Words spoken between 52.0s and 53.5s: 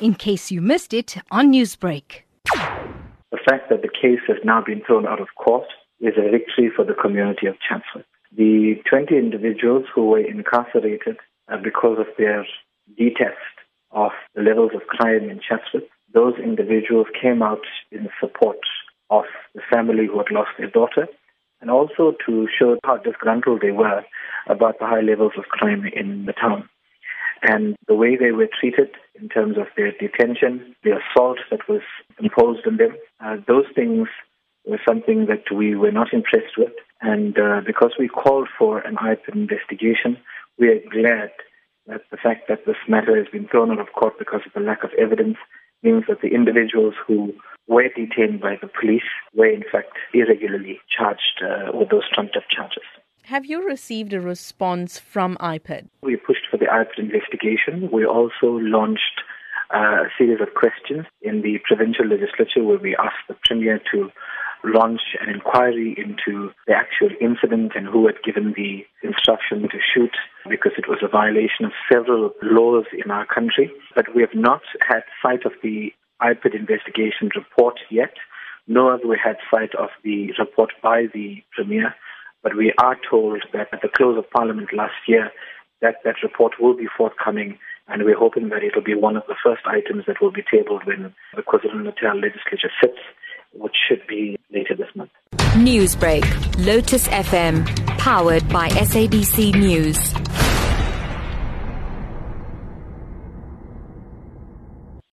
trumped up charges. Have